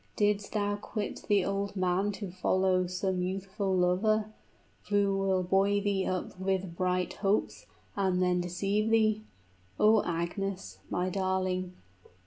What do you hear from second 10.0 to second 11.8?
Agnes my darling!